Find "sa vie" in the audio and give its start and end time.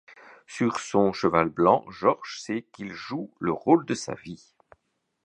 3.93-4.55